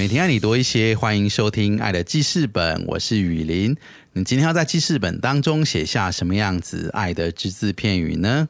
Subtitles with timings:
[0.00, 3.76] 每天爱你多一些，欢迎收听《爱的记事本》，我是雨林。
[4.14, 8.48] 你今天要在记事本当中写下什么样子爱的只字片语呢？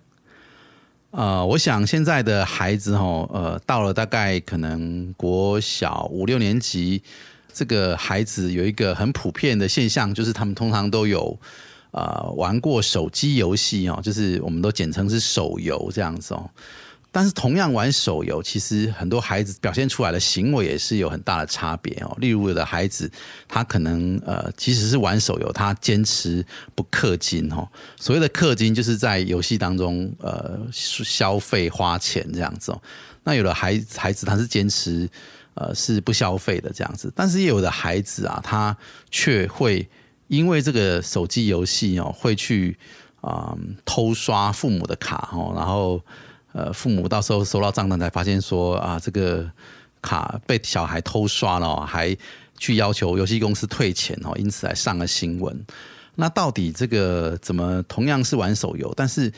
[1.11, 7.03] 呃，我想现在的孩子哦，呃，到了大概可能国小五六年级，
[7.53, 11.37] 这个孩子有一个很普遍的现象，就是他们通常都有
[11.91, 16.49] 呃玩过手机游戏哦，就是我们都简称是手游这样子哦。
[17.13, 22.17] 但是同样玩手游，其实很多孩子表现出来的行为也是有很大的差别哦。
[22.21, 23.11] 例如，有的孩子
[23.49, 27.69] 他可能呃，即使是玩手游，他坚持不氪金哦。
[27.97, 32.81] 所谓的氪金，就是在游戏当中呃消费花钱这样子哦。
[33.25, 35.11] 那有的孩孩子他是坚持
[35.55, 38.77] 呃是不消费的这样子，但是也有的孩子啊，他
[39.11, 39.89] 却会
[40.29, 42.79] 因为这个手机游戏哦，会去
[43.21, 46.01] 啊偷刷父母的卡哦，然后。
[46.53, 49.49] 呃，父母到时候收到账单才发现说啊，这个
[50.03, 52.17] 卡被小孩偷刷了，还
[52.59, 55.65] 去要求游戏公司退钱哦，因此还上了新闻。
[56.17, 59.33] 那到底这个怎么同样是玩手游，但是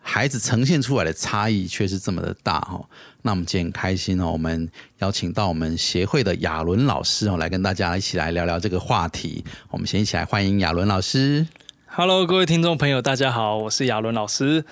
[0.00, 2.84] 孩子呈现出来的差异却是这么的大哦？
[3.22, 9.44] 那我们今天很开心哦，我们邀请到我们协会的亚伦老师哦，来跟大家一起来聊聊这个话题。
[9.70, 11.46] 我们先一起来欢迎亚伦老师。
[11.86, 14.64] Hello，各位听众朋友，大家好，我是亚伦老师。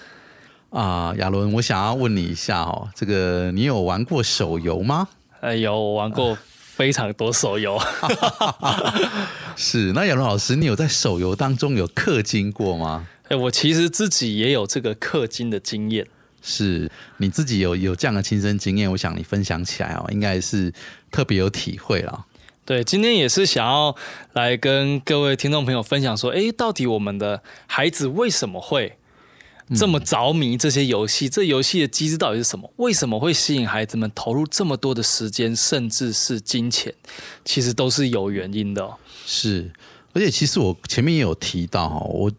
[0.71, 5.09] 啊，亚伦，我想要问你一下哦，这个你有玩过手游吗？
[5.41, 7.81] 呃，有，我玩过非常多手游。
[9.57, 13.07] 是，那亚伦老师，你有在手游当中有氪金过吗？
[13.29, 16.07] 哎，我其实自己也有这个氪金的经验。
[16.43, 20.73] 是你自己有有这样的亲身经验，我想你分享起来哦，应该是
[21.11, 22.27] 特别有体会了。
[22.65, 23.95] 对，今天也是想要
[24.33, 28.97] 来跟各位听众朋友分享说，哎，到底我们的孩子为什么会？
[29.75, 32.73] 这么着迷这些游戏，这游戏的机制到底是什么？
[32.77, 36.95] 为什么会吸引孩子们投入这么多的时间，甚至是金钱？
[37.45, 38.89] 其实都是有原因的。
[39.25, 39.69] 是，
[40.13, 42.31] 而且其实我前面也有提到哈，我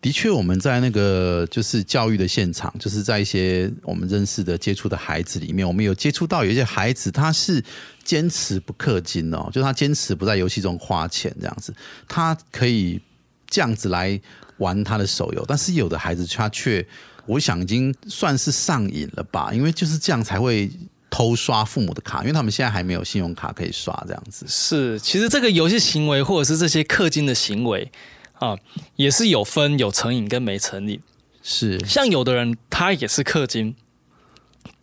[0.00, 7.60] 的确我们在那个就是教育的现场，就是在一些我们认识的接触的孩子里面，我们有接触到有一些孩子他是
[8.04, 11.74] 坚持不氪金哦，就是他坚持不在游戏中花钱这样子，
[12.06, 13.00] 他可以
[13.48, 14.20] 这样子来。
[14.58, 16.86] 玩他的手游，但是有的孩子他却，
[17.26, 20.70] 我想已经算是上瘾了吧，因为就是这样才会
[21.10, 24.46] 偷刷父母的卡，因为他们现在还没有信用卡可以刷，这样子。
[24.48, 27.90] 是，其实这个游戏行为或者是这些氪金的行为
[28.34, 28.56] 啊，
[28.96, 31.00] 也是有分有成瘾跟没成瘾。
[31.42, 33.76] 是，像有的人他也是氪金，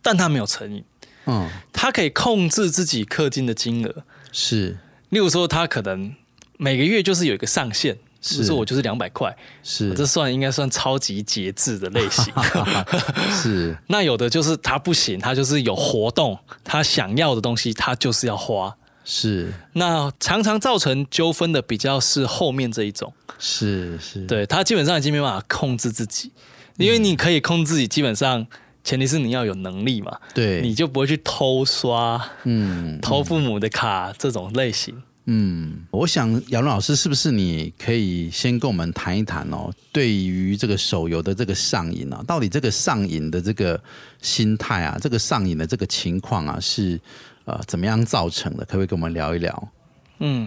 [0.00, 0.84] 但他没有成瘾，
[1.26, 4.04] 嗯，他可以控制自己氪金的金额。
[4.32, 6.14] 是，例如说他可能
[6.56, 7.98] 每个月就是有一个上限。
[8.26, 12.32] 是我就是两百块，是这算应该算超级节制的类型。
[13.30, 18.74] 是那有的就是他不行，他就是有活动，他想要的东西他就是要花。
[19.06, 23.12] 是那常常造成纠纷的比较是后面这一种。
[23.38, 26.32] 是是，对他基本上已经没办法控制自己，
[26.78, 28.46] 因为你可以控制自己，基本上
[28.82, 30.16] 前提是你要有能力嘛。
[30.32, 35.02] 对，你就不会去偷刷，嗯，偷父母的卡这种类型。
[35.26, 39.72] 嗯，我想姚伦老师是不是你可以先跟我们谈一谈哦？
[39.90, 43.82] 对于这个手游的这个上瘾啊，到底这个上瘾的这个
[44.20, 47.00] 心态啊，这个上瘾的这个情况啊，是
[47.46, 48.66] 呃怎么样造成的？
[48.66, 49.72] 可不可以跟我们聊一聊？
[50.18, 50.46] 嗯，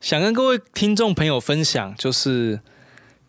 [0.00, 2.58] 想跟各位听众朋友分享，就是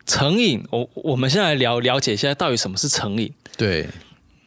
[0.07, 0.65] 成瘾。
[0.71, 3.31] 我我们先来聊了解一下，到底什么是成瘾？
[3.55, 3.87] 对。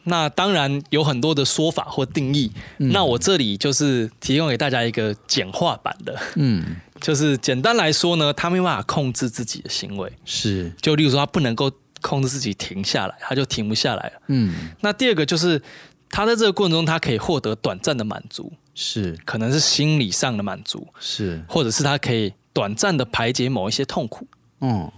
[0.03, 11.71] 那当然有很多的说法或定义，那我这里就是提供给大家一个简化版的，嗯， 就是简单来说呢，他没办法控制自己的行为，是，就例如说他不能够
[12.01, 14.71] 控制自己停下来，他就停不下来了，嗯。
[14.81, 15.61] 那第二个就是
[16.09, 24.25] 他在这个过程中，他可以获得短暂的满足，是，可能是心理上的满足，是，或者是他可以短暂的排解某一些痛苦，
[24.61, 24.91] 嗯。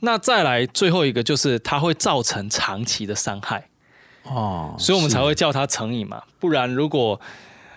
[0.00, 3.68] 那再来最后一个就是它会造成长期的伤害。
[4.24, 7.20] 哦，所以我们才会叫它成瘾嘛，不然如果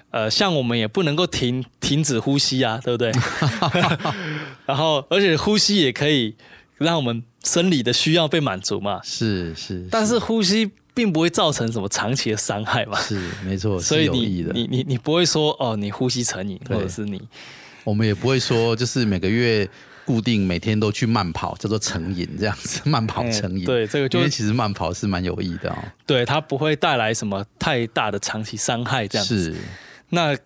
[0.10, 3.12] 呃像我们也不能够停停止呼吸啊，对不对？
[4.66, 6.36] 然后而且呼吸也可以
[6.78, 17.22] 让我们生理的需要被满足嘛，是是，但是呼吸并不会造成什么长期的伤害嘛，是没错， 所以你你你你不会说哦，你呼吸成瘾，或者是你
[17.84, 19.68] 我们也不会说就是每个月
[20.12, 23.63] 固定每天都去慢跑，叫做成瘾这样子， 慢跑成瘾。
[23.63, 25.78] 对，这个因为其实慢跑是蛮有益的哦。
[26.06, 29.56] 对，它不会带来什么太大的长期伤害，这样子。
[30.10, 30.38] 那。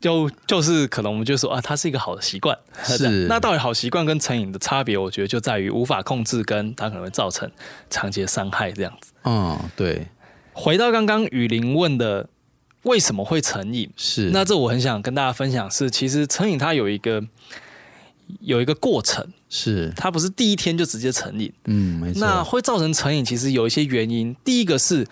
[0.00, 2.56] 就就是可能我们就说啊，它是一个好的习惯。
[2.82, 3.26] 是。
[3.28, 7.48] 那到底好习惯跟成瘾的差别，我觉得就在于无法控制，跟它可能会造成
[7.88, 9.12] 长期的伤害这样子。
[9.24, 10.06] 嗯，对。
[10.52, 12.28] 回到刚刚雨林问的
[12.82, 13.88] 为什么会成瘾？
[13.96, 14.30] 是。
[14.32, 17.22] 那这我很想跟大家分享是，其实成瘾它有一个
[18.40, 21.52] 有一个过程，是它不是第一天就直接成瘾。
[21.64, 22.20] 嗯，没错。
[22.20, 24.34] 那会造成成瘾，其实有一些原因。
[24.44, 25.06] 第一个是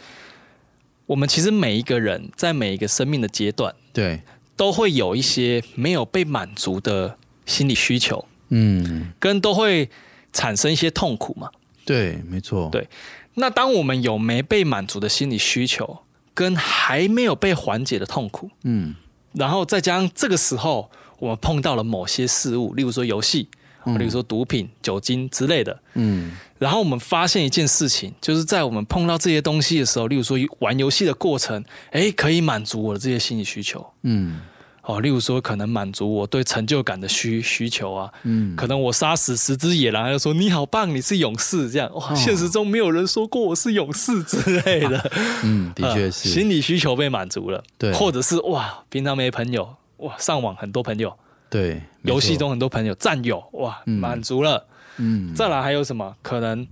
[1.07, 4.23] 我们其实每一个人在每一个生命的阶段，对。
[4.59, 9.91] 都会有一些没有被满足的心理需求，嗯，跟都会
[10.33, 11.51] 产生一些痛苦嘛。
[11.85, 12.71] 对，没错。
[12.73, 12.89] 对，
[13.35, 15.99] 那当我们有没被满足的心理需求，
[16.33, 18.95] 跟还没有被缓解的痛苦，嗯，
[19.35, 23.49] 然后再加上这个时候我们碰到了某些事物，例如说游戏，
[23.85, 34.41] 例如说毒品、酒精之类的，嗯，然后我们发现一件事情，就是在我们碰到这些东西的时候，例如说玩游戏的过程，哎，可以满足我的这些心理需求，嗯。
[34.89, 41.93] 哦，例如说，可能满足我对成就感的需需求啊，嗯，可能我杀死十只野狼，就说你好棒，你是勇士，这样。
[41.93, 45.11] 哇，现实中没有人说过我是勇士之类的，
[45.43, 51.17] 嗯，的确是，心理需求被满足了，对，或者是哇，平常没朋友，哇，上网很多朋友，
[51.49, 54.67] 对，游戏中很多朋友战友，哇，满足了，
[54.99, 56.17] 嗯，再来还有什么？
[56.23, 56.67] 可能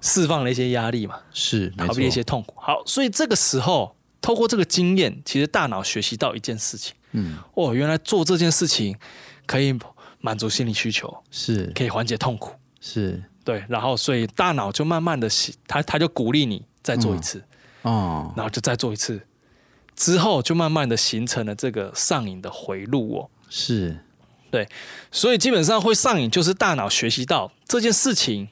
[0.00, 2.54] 释放了一些压力嘛，是逃避一些痛苦。
[2.56, 6.94] 好，所以这个时候透过这个经验，其实大脑学习到一件事情。
[7.12, 8.96] 嗯，哦，原来做这件事情
[9.46, 9.78] 可以
[10.20, 11.70] 满足心理需求，是。
[11.74, 13.22] 可以缓解痛苦，是。
[13.44, 15.28] 对，然后所以大脑就慢慢的，
[15.66, 17.42] 他他就鼓励你再做一次，
[17.82, 19.20] 哦，然后就再做一次，
[19.96, 23.98] 之后就慢慢的形成了这个上瘾的回路哦，是，
[24.50, 24.68] 对，
[25.10, 28.48] 所以基本上会上瘾，就是大脑学习到这件事情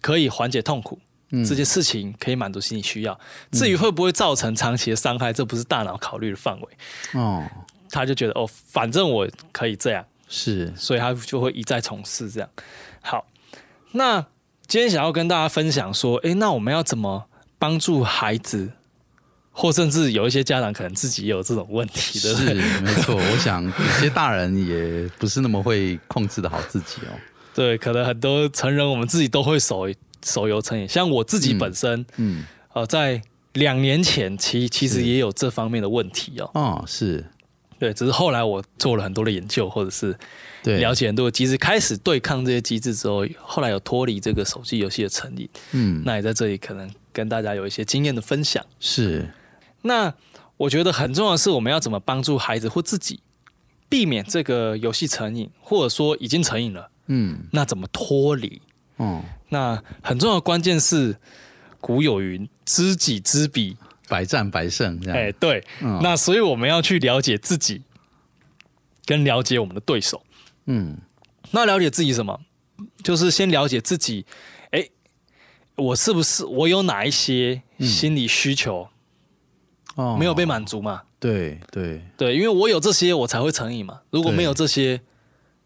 [0.00, 0.98] 可以缓解痛苦。
[1.32, 3.16] 嗯这件事情可以满足心理需要，
[3.52, 6.68] 至于会不会造成长期的伤害，这不是大脑考虑的范围。
[7.12, 7.44] 哦。
[7.92, 12.48] 他就觉得哦，反正我可以这样，是，所以他就会一再从事这样。
[13.00, 13.26] 好，
[13.92, 14.24] 那
[14.68, 17.26] 今天想要跟大家分享说，哎，那我们要怎么
[17.58, 18.70] 帮助孩子，
[19.52, 23.16] 或甚至有一些家长可能自己也有这种问题的， 是没错。
[23.16, 27.12] 我想有些大人也不是那么会控制的好自己哦。
[27.54, 29.88] 对，可能很多成人我们自己都会手
[30.24, 33.20] 手游成瘾，像我自己本身，嗯，呃，在
[33.54, 36.50] 两年前其其实也有这方面的问题哦。
[36.54, 37.24] 哦，是。
[37.78, 40.14] 对，只是后来我做了很多的研究，或者是
[40.64, 45.48] 了解很多机制，开始对抗这些机制之后，后来有脱离这个手机游戏的成瘾。
[45.72, 48.62] 嗯，那也在这里可能跟大家有一些经验的分享。
[48.78, 49.26] 是，
[49.82, 50.14] 那
[50.56, 53.20] 我觉得很重要的是，我们要怎么帮助孩子或自己
[53.88, 56.90] 避免这个游戏成瘾，或者说已经成瘾了。
[57.06, 58.60] 嗯，那怎么脱离？
[58.98, 61.16] 嗯，那很重要的关键是，
[61.80, 63.76] 古有云：知己知彼。
[64.08, 65.64] 百战百胜，这样哎，对，
[66.02, 67.82] 那所以我们要去了解自己，
[69.04, 70.20] 跟了解我们的对手。
[70.66, 70.98] 嗯，
[71.52, 72.40] 那了解自己什么？
[73.04, 74.26] 就是先了解自己，
[74.72, 74.88] 哎，
[75.76, 78.88] 我是不是我有哪一些心理需求
[80.00, 81.02] 哦没有被满足嘛？
[81.18, 84.00] 对对对，因为我有这些，我才会成瘾嘛。
[84.10, 85.00] 如果没有这些，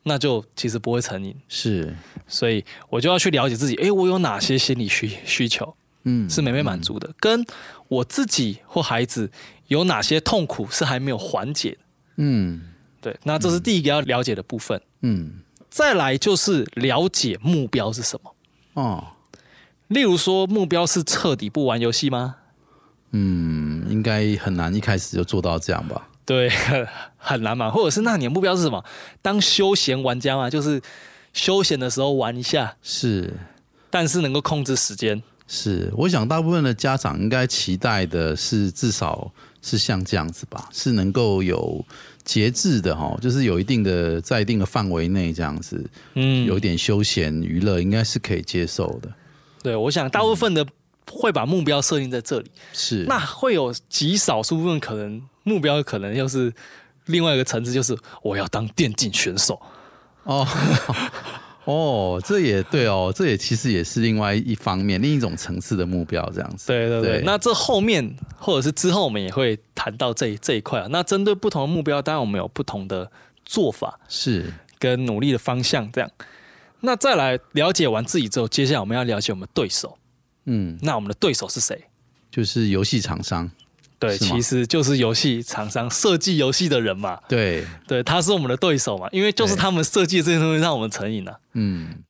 [0.03, 1.35] 那就其实不会成瘾。
[1.49, 1.95] 是，
[2.27, 5.75] 所以我就要去了解自己，哎，我有哪些心理需需求？
[6.03, 7.45] 嗯，是没被满足的，跟
[7.89, 9.31] 我自己或孩子
[9.69, 11.79] 有哪些痛苦是还没有缓解的？
[12.17, 12.61] 嗯，
[13.01, 14.81] 对，那这是第一个要了解的部分。
[15.01, 18.35] 嗯，再来就是了解目标是什么。
[18.75, 19.05] 哦，
[19.89, 22.37] 例如说，目标是彻底不玩游戏吗？
[23.17, 26.09] 嗯，应该很难一开始就做到这样吧？
[26.27, 26.51] 对，
[27.17, 27.71] 很难嘛。
[27.71, 28.85] 或者是那你的目标是什么？
[29.23, 30.83] 当休闲玩家嘛，就是
[31.33, 33.33] 休闲的时候玩一下，是，
[33.89, 35.23] 但是能够控制时间。
[35.47, 39.31] 是，我想大部分的家长应该期待的是，至少
[39.63, 41.85] 是像这样子吧，是能够有
[42.25, 49.13] 节制的哈，就是有一定的在一定的范围内这样子，嗯，有一点休闲娱乐，应该是可以接受的。
[49.63, 50.67] 对，我想大部分的
[51.11, 56.53] 会把目标设定在这里，是，那会有极少数部分可能目标可能又是
[57.07, 59.61] 另外一个层次，就是我要当电竞选手
[60.25, 60.47] 哦。
[61.65, 66.67] 哦，这也对哦，这也其实也是另外一方面、另一种层次的目标，这样子。
[66.67, 70.87] 对对对，那这后面或者是之后，我们也会谈到这这一块啊。
[70.91, 73.11] 那针对不同的目标，当然我们有不同的
[73.47, 76.11] 做法，是跟努力的方向这样。
[76.81, 79.97] 那再来了解完自己之后，接下来我们要了解我们对手。
[80.47, 81.85] 嗯，那我们的对手是谁？
[82.31, 83.51] 就是游戏厂商。
[83.99, 87.19] 对，其实就是游戏厂商设计游戏的人嘛。
[87.29, 91.41] 对，对，他是我们的对手嘛，因为就是他们设计这些东西让我们成瘾了。
[91.53, 92.03] 嗯。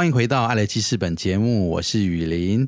[0.00, 2.66] 欢迎回到《爱的记事本》节目，我是雨林。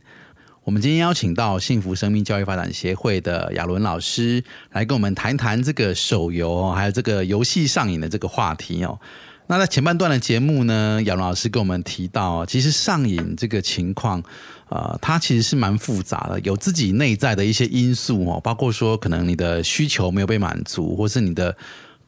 [0.65, 9.01] 我们今天邀请到幸福生命教育发展协会的亚伦老师来跟我们谈谈这个手游还有这个游戏上瘾的这个话题哦。
[9.47, 14.23] 那在前半段的节目呢，亚伦老师跟我们提到，其实上瘾这个情况，
[14.69, 21.57] 呃，它其实是蛮复杂的，有自己内在的一些因素哦，包括说可能你的需求没有被满足，或是你的。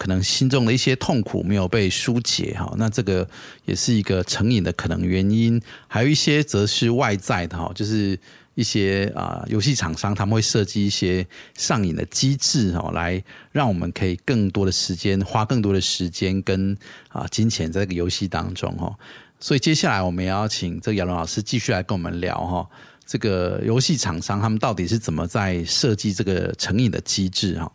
[0.05, 3.27] 可能心中的一些痛苦没有被疏解哈，那这个
[3.65, 5.59] 也是一个成瘾的可能原因。
[5.89, 8.19] 还有一些则是外在的哈，就是
[8.55, 16.77] 一些啊游戏厂商他们会设计一些上瘾的机制哈，来让我们可以更多的时间花更多的时间跟
[17.09, 18.95] 啊金钱在这个游戏当中哈。
[19.41, 22.69] 所以接下来我们也要请这个亚龙老师继续来跟我们聊哈，
[23.07, 27.73] 这个游戏厂商他们到底是怎么在设计这个成瘾的机制哈。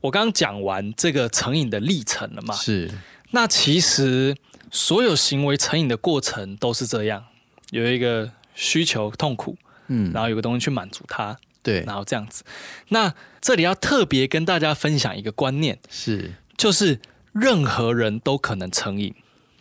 [0.00, 2.54] 我刚刚讲完这个成瘾的历程了嘛？
[2.54, 2.90] 是。
[3.30, 4.36] 那其实
[4.70, 7.24] 所有行为成瘾的过程都是这样，
[7.70, 9.56] 有一个需求痛苦，
[9.88, 12.42] 嗯，然后有个东西去满足它，对，然后这样子。
[12.88, 17.00] 那这里要特别跟大家分享一个观念，是，就是
[17.32, 19.14] 任何人都可能成瘾。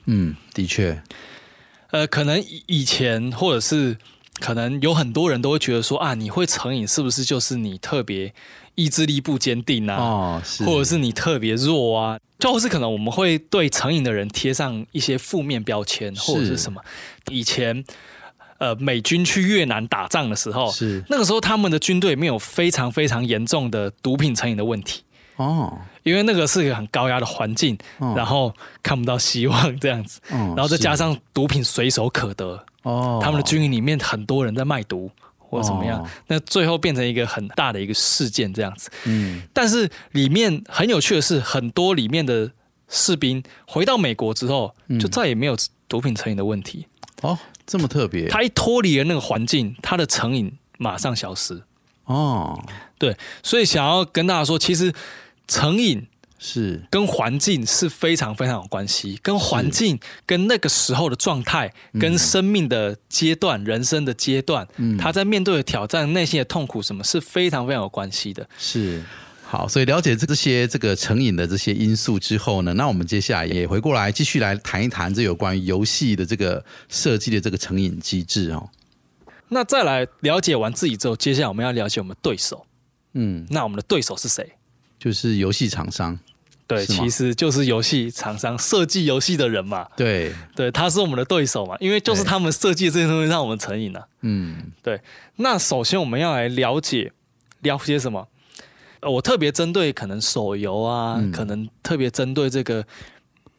[0.06, 1.02] 嗯，的确。
[1.92, 3.98] 呃，可能以前或者是
[4.40, 8.34] 可能有很多人都会觉得说啊，你会成瘾是不是就是你特别。
[8.78, 16.80] 意志力不坚定啊，或者是你特别弱啊，就是可能我们会对成瘾的人贴上一些负面标签，或者是什么？
[17.32, 17.84] 以前
[18.60, 21.04] 呃，美军去越南打仗的时候，是。
[21.10, 25.02] 那个时候他们的军队没有非常非常严重的毒品成瘾的问题
[25.38, 27.76] 哦，因为那个是一个很高压的环境，
[28.16, 28.54] 然后
[28.84, 35.10] 看不到希望这样子，然后再加上毒品随手可得哦，他们的军营里面很多人在卖毒。
[35.50, 36.06] 或怎么样？
[36.28, 38.90] 那最后变成一个很大的一个事件这样子。
[39.06, 42.52] 嗯，但是里面很有趣的是，很多里面的
[42.90, 45.56] 士兵回到美国之后，就再也没有
[45.88, 46.86] 毒品成瘾的问题。
[47.22, 48.28] 哦，这么特别。
[48.28, 51.64] 他一脱离了那个环境，他的成瘾马上消失。
[52.06, 52.64] 哦，
[52.98, 54.94] 对，所以想要跟大家说，其实
[55.48, 56.08] 成瘾。
[56.40, 64.68] 是跟环境是非常非常有关系，跟环境、跟那个时候的状态、跟生命的阶段、人生的阶段，
[65.00, 68.48] 他在面对的挑战、内心的痛苦，什么是非常非常有关系的。
[68.58, 69.02] 是
[69.44, 78.70] 好，所以了解这些这个成瘾的这些因素之后呢，那我们接下来也回过来继续来谈一谈这有关于游戏的这个设计的这个成瘾机制哦。
[79.48, 82.66] 那再来了解完自己之后，接下来我们要了解我们对手。
[83.14, 84.52] 嗯，那我们的对手是谁？
[85.00, 86.20] 就是游戏厂商。
[86.68, 89.88] 对，其实就是游戏厂商设计游戏的人嘛。
[89.96, 94.06] 对，对，他是我们的对手嘛，因为就是他们设计这些东西让我们成瘾了。
[94.20, 95.00] 嗯，对。
[95.38, 97.14] 那首先我们要来了解
[97.62, 98.28] 了解什么？
[99.02, 102.86] 我特别针对可能手游啊，可能特别针对这个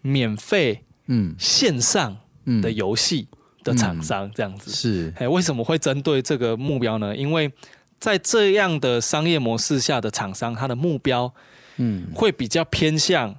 [0.02, 2.14] 免费嗯线上
[2.60, 3.28] 的游戏
[3.64, 4.70] 的厂商这样子。
[4.70, 7.16] 是，哎，为什么会针对这个目标呢？
[7.16, 7.50] 因为
[7.98, 11.32] 在这样的商业模式下的厂商，他的目标。
[11.80, 13.36] 嗯，会比较偏向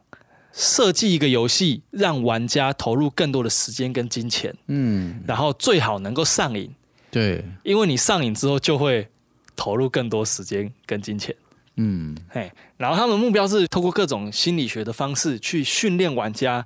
[0.54, 4.56] 设计一个游戏，让玩家投入更多的时间跟金钱。
[4.68, 6.74] 嗯，然后最好能够上瘾。
[7.12, 9.10] 对，因为你上瘾之后就会
[9.58, 11.36] 投入更多时间跟金钱。
[11.76, 16.66] 嗯，嘿，然后他们目标是透过各种心理学的方式去训练玩家，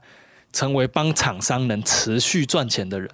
[0.52, 3.10] 成为帮厂商能持续赚钱的人。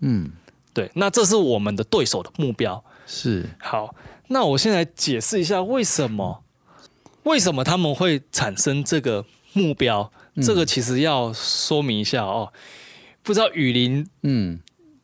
[0.00, 0.30] 嗯，
[0.74, 2.84] 对，那这是我们的对手的目标。
[3.06, 3.94] 是，好，
[4.28, 6.42] 那我先来解释一下为什么。
[7.24, 10.12] 为什么他们会产生这个目标？
[10.42, 12.52] 这个其实要说明一下哦。
[13.22, 14.60] 不知道雨林，嗯，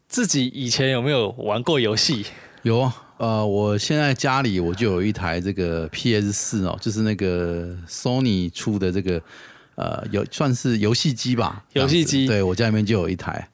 [0.06, 2.26] 自己以前有没有玩过游戏？
[2.62, 9.22] 有啊，呃，我现在家里我就有一台这个 PS 四哦，就是那个 Sony 出的这个，
[9.76, 11.64] 呃，有算是游戏机吧？
[11.72, 13.48] 游戏机，对我家里面就有一台。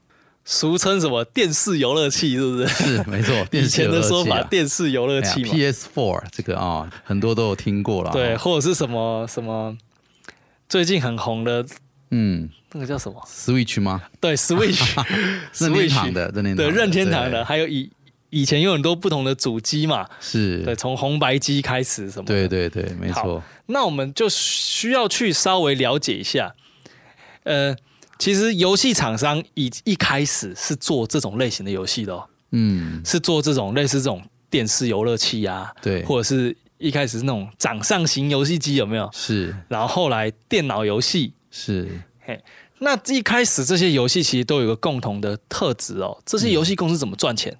[0.48, 2.66] 俗称什么电视游乐器，是不是？
[2.68, 8.12] 是没错， 以前的说法，电视游乐器 PS Four 这个啊，很多都有听过了。
[8.12, 9.76] 对，或者是什么什么
[10.68, 11.66] 最近很红的，
[12.12, 14.04] 嗯，那个叫什么？Switch 吗？
[14.20, 14.80] 对，Switch，
[15.58, 17.90] 任天堂的，任天堂，对，任天堂的，还有以
[18.30, 22.24] 以前有很多不同的主机嘛，是对，从红白机开始什么？
[22.24, 23.42] 对对对，没错。
[23.66, 26.54] 那我们就需要去稍微了解一下，
[27.42, 27.74] 呃。
[28.18, 39.08] 其实游戏厂商一一开始是做这种类型的游戏的哦，嗯，是做这种类似这种电视游乐器啊，对，或者是一开始是那种掌上型游戏机有没有？
[39.12, 41.32] 是，然后后来电脑游戏。
[41.50, 41.88] 是，
[42.20, 42.42] 嘿，
[42.80, 47.56] 那一开始这些游戏其实都有个共同的特质哦，这些游戏公司怎么赚钱？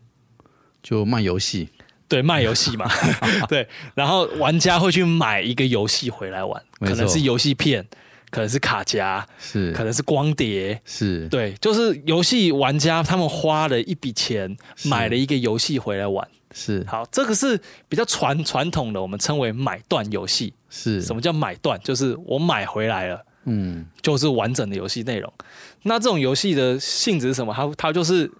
[0.82, 1.68] 就卖游戏，
[2.08, 2.90] 对，卖游戏嘛，
[3.48, 7.86] 对，然后玩家会去买一个游戏回来玩，可能是游戏片。
[8.30, 20.52] 可能是卡夹，是可能是光碟，是对，就是游戏玩家他们花了一笔钱买了一个游戏回来玩，是好，这个是比较传传统的，我们称为买断游戏。
[20.68, 21.80] 是什么叫买断？
[21.82, 25.32] 就是我买回来了，嗯，就是完整的游戏内容。
[25.84, 27.54] 那这种游戏的性质是什么？
[27.54, 28.30] 它它就是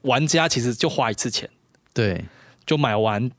[0.00, 1.48] 玩家其实就花一次钱，
[1.92, 2.24] 对，
[2.66, 3.30] 就买完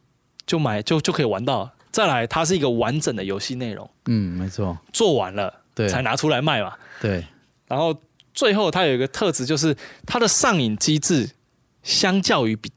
[0.46, 1.70] 就买就就可以玩到。
[1.92, 5.62] 再来，它是一个完整的游戏内容，嗯，没错，做完了。
[5.90, 6.74] 才拿出来卖嘛？
[7.02, 7.26] 对。
[7.68, 8.00] 然后
[8.34, 11.30] 最后它有一个特质，就是它的上瘾机制，
[11.84, 12.72] 相较于比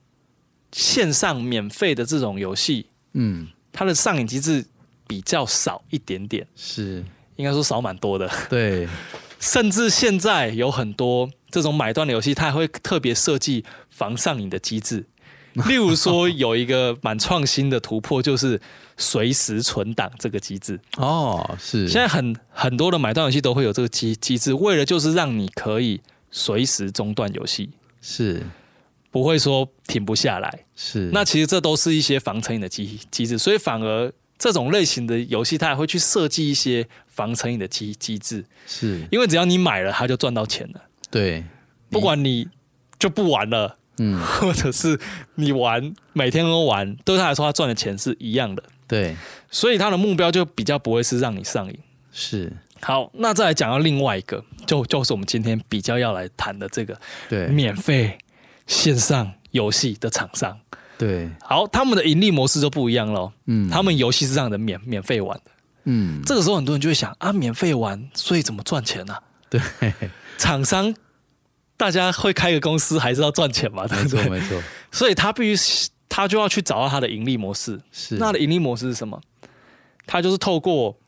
[0.73, 4.65] 线上免费的这种游戏，嗯，它的上瘾机制
[5.07, 6.47] 比较少一点点。
[6.57, 7.05] 是，
[7.37, 8.31] 应该说少蛮多的。
[8.49, 8.89] 对。
[9.41, 15.07] 甚至现在有很多这种买断的游戏，它还会特别设计防上瘾的机制。
[15.67, 18.61] 例如说，有一个蛮创新的突破，就是
[18.97, 20.79] 随时存档这个机制。
[20.97, 21.89] 哦，是。
[21.89, 28.43] 现在很很多的买断游戏都会有这个机机制，为了就是让你可以随时中断游戏，是
[29.11, 30.65] 不会说停不下来。
[30.77, 31.11] 是。
[31.13, 38.45] 那其实这都是一些防成瘾的机机制，所以反而这种类型的游戏，它也会去设计一些防成瘾的机机制。
[38.67, 39.01] 是。
[39.11, 40.83] 因为只要你买了，它就赚到钱了。
[41.11, 41.45] 对。
[41.91, 42.47] 不管你
[42.99, 43.77] 就不玩了。
[43.99, 44.99] 嗯， 或者是
[45.37, 48.63] 你玩每天都玩，对他来说，他赚的钱是一样的。
[48.87, 49.15] 对，
[49.51, 51.79] 所以他的目标就比较不会是让你上瘾。
[52.11, 58.17] 是，好，那再来讲到另外一个，就就是我们今天比较要来谈的这个，对，免费
[58.67, 60.59] 线上游戏的厂商。
[60.97, 63.31] 对，好，他们的盈利模式就不一样喽。
[63.47, 65.51] 嗯，他们游戏是让人免免费玩的。
[65.85, 69.15] 嗯，这个时候很多人就会想啊，免费玩，所以怎么赚钱呢？
[69.51, 69.61] 对，
[70.39, 70.95] 厂商。
[71.79, 73.87] 大家会开个公司还是要赚钱嘛？
[73.89, 74.63] 没错，没错。
[74.93, 77.81] 所以他必须他就要去找到他的盈利模式。
[77.93, 79.19] 是，那的盈利模式是什么？
[80.05, 80.99] 他就是透过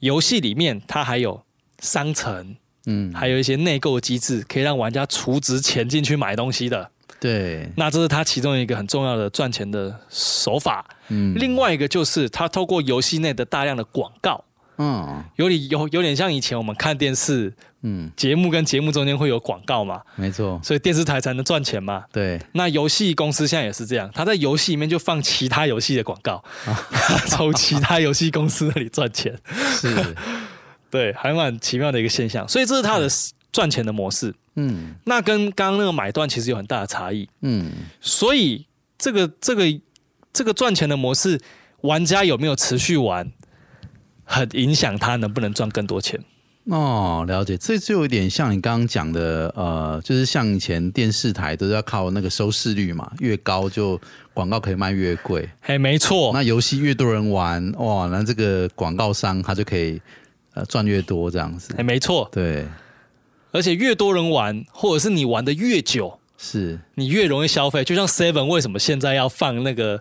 [0.00, 1.42] 游戏里面，他还有
[1.78, 6.90] 商城，嗯，还有一些内购机制，可以让玩家储值钱进去买东西的。
[7.20, 10.84] 对，那这是他其中一个很重要的赚钱的手法。
[11.08, 14.44] 嗯，另外一个就是他透过游戏内的大量的广告。
[14.78, 22.04] 嗯，有点有有点像以前我们看电视，嗯，节目跟节目中间会有广告嘛，没错，所以电视台才能赚钱嘛。
[22.10, 26.42] 对，那游戏公司现在也是这样，他在游戏里面就放其他游戏的广告，
[27.28, 29.38] 从其他游戏公司那里赚钱。
[29.80, 30.16] 是，
[30.90, 32.48] 对，还蛮奇妙的一个现象。
[32.48, 33.08] 所以这是他的
[33.52, 34.34] 赚钱的模式。
[34.56, 37.28] 嗯，那跟刚刚那个买断其实有很大的差异。
[37.40, 38.66] 嗯，所以
[38.98, 39.64] 这个这个
[40.32, 41.40] 这个赚钱的模式，
[41.82, 43.30] 玩家有没有持续玩？
[44.32, 46.18] 很影响他能不能赚更多钱。
[46.66, 54.00] 哦，了解，这就有点像你刚刚讲的，呃，就是像以前电视台都是要靠那个收视率嘛，越高就
[54.32, 55.48] 广告可以卖越贵。
[55.60, 56.30] 嘿，没错。
[56.32, 60.00] 那游戏越多人玩，哇，那这个广告商他就可以
[60.54, 61.74] 呃赚越多这样子。
[61.76, 62.28] 哎，没错。
[62.32, 62.64] 对，
[63.50, 67.82] 而且越多人玩，或者是你玩的越久，是你越容易消费。
[67.82, 70.00] 就像 Seven 为什么现在要放那个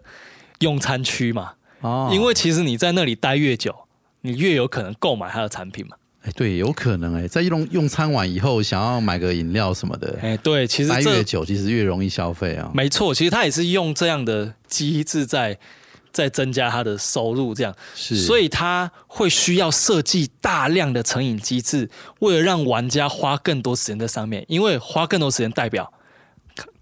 [0.59, 1.53] 用餐区嘛？
[1.79, 3.75] 哦，因为其实你在那里待越久，
[4.21, 5.97] 你越有可能购买它的产品嘛。
[6.23, 12.69] 哎，对，有可能哎，在用用餐完以后，想要买个饮料什么的，哎，对，其实待越久，其实越容易消费啊。
[12.75, 15.57] 没错，其实他也是用这样的机制在
[16.11, 25.91] 在增加他的收入，这样是，所以他会需要设计大量的成瘾机制，为了让玩家花更多时间在上面，因为花更多时间代表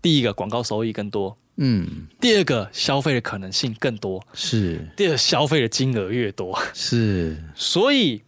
[0.02, 8.24] 第一个广告收益更多，嗯，第二个消费的可能性更多，是，第二消费的金额越多，是，所以。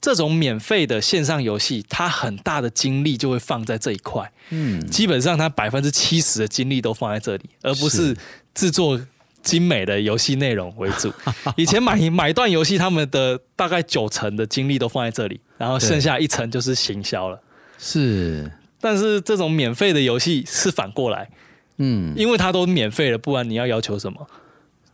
[0.00, 4.30] 这种免费的线上游戏，它很大的精力就会放在这一块。
[4.50, 8.14] 嗯，基本上它百分之七十的精力都放在这里，而不是
[8.54, 9.00] 制作
[9.42, 11.10] 精美的游戏内容为主。
[11.56, 17.40] 以前买买断游戏，他们的大概九成的精力都放在这里，然后剩下一层就是行销了。
[17.78, 21.30] 是，但是这种免费的游戏是反过来，
[21.78, 24.26] 嗯，因为它都免费了，不然你要要求什么？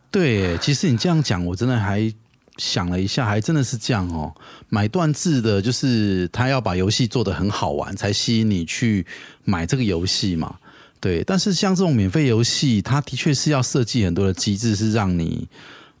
[0.09, 2.13] 对，其实你这样讲，我真的还。
[2.57, 4.31] 想了一下，还真的是这样哦。
[4.67, 9.03] 买断制的，就是他要把游戏做得很好玩，才吸引你去
[9.45, 10.57] 买这个游戏嘛。
[10.99, 15.47] 对，但是像这种免费游戏，它的确是要设计很多的机制，是让你。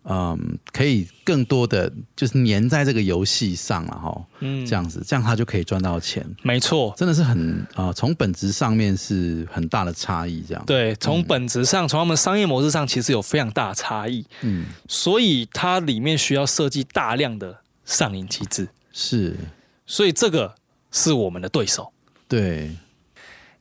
[0.03, 6.25] 嗯，可以更多的就是粘在这个游戏上了哈，嗯，这样子，这样他就可以赚到钱。
[6.41, 10.41] 没错，真的是很啊，从本质上面是很大的差异。
[10.47, 14.25] 这样对，从本质上，从他们商业模式上，其实有非常大的差异。
[14.41, 18.67] 嗯，所以它里面需要设计大量的上瘾机制。
[18.91, 19.37] 是，
[19.85, 20.55] 所以这个
[20.91, 21.93] 是我们的对手。
[22.27, 22.71] 对，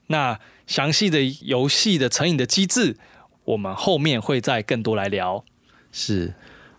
[0.07, 2.96] 那详细的游戏的成瘾的机制，
[3.44, 5.44] 我们后面会再更多来聊。
[5.92, 6.33] 是，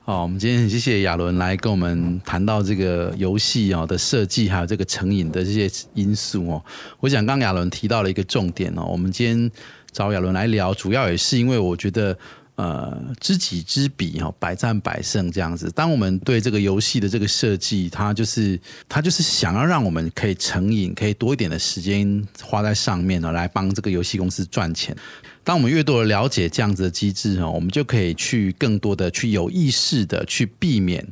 [0.04, 6.64] 好，我们今天很谢谢亚伦来跟我们谈到这个游戏啊的设计，还有这个成瘾的这些因素哦。
[7.00, 9.52] 我想刚亚伦提到了一个重点哦，我们今天
[9.92, 12.18] 找亚伦来聊，主要也是因为我觉得，
[12.62, 15.72] 呃，知己知彼哦，百战百胜这样子。
[15.72, 24.96] 当我们对这个游戏的这个设计，它就是它就是想要让我们可以成瘾，可以多一点的时间花在上面呢，来帮这个游戏公司赚钱。
[25.44, 31.04] 当我们越多的了解这样子的机制哦，我们就可以去更多的去有意识的去避免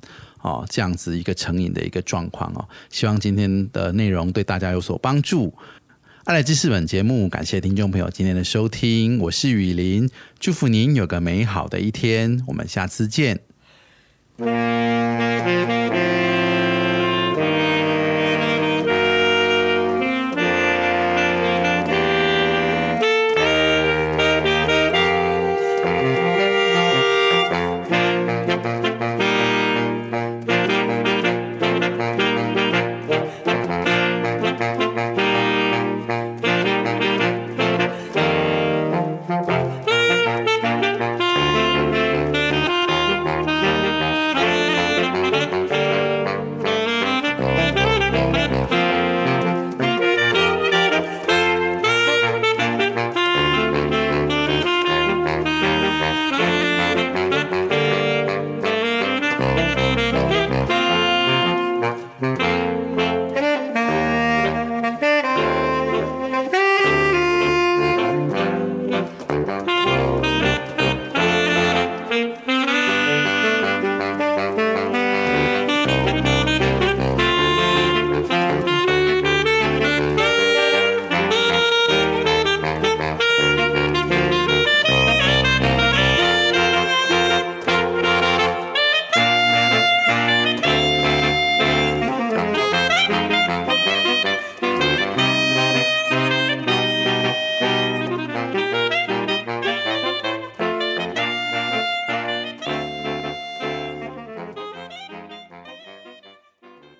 [0.43, 2.63] 哦这样子一个成瘾的一个状况哦。
[2.91, 5.51] 希望今天的内容对大家有所帮助。
[6.29, 10.07] 爱来知识本节目，感谢听众朋友今天的收听，我是雨林，
[10.39, 13.39] 祝福您有个美好的一天，我们下次见。